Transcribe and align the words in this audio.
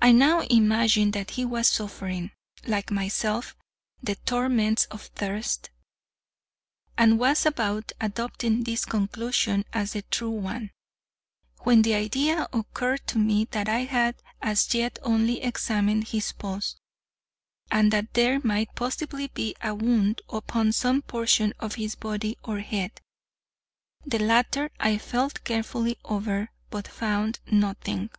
I 0.00 0.10
now 0.10 0.40
imagined 0.40 1.12
that 1.12 1.30
he 1.30 1.44
was 1.44 1.68
suffering, 1.68 2.32
like 2.66 2.90
myself, 2.90 3.54
the 4.02 4.16
torments 4.16 4.86
of 4.86 5.02
thirst, 5.14 5.70
and 6.98 7.20
was 7.20 7.46
about 7.46 7.92
adopting 8.00 8.64
this 8.64 8.84
conclusion 8.84 9.64
as 9.72 9.92
the 9.92 10.02
true 10.02 10.30
one, 10.32 10.72
when 11.60 11.82
the 11.82 11.94
idea 11.94 12.48
occurred 12.52 13.06
to 13.06 13.18
me 13.18 13.44
that 13.52 13.68
I 13.68 13.84
had 13.84 14.16
as 14.42 14.74
yet 14.74 14.98
only 15.02 15.40
examined 15.40 16.08
his 16.08 16.32
paws, 16.32 16.74
and 17.70 17.92
that 17.92 18.12
there 18.14 18.40
might 18.42 18.74
possibly 18.74 19.28
be 19.28 19.54
a 19.62 19.72
wound 19.72 20.20
upon 20.30 20.72
some 20.72 21.00
portion 21.00 21.54
of 21.60 21.76
his 21.76 21.94
body 21.94 22.36
or 22.42 22.58
head. 22.58 23.00
The 24.04 24.18
latter 24.18 24.72
I 24.80 24.98
felt 24.98 25.44
carefully 25.44 25.96
over, 26.04 26.50
but 26.70 26.88
found 26.88 27.38
nothing. 27.52 28.10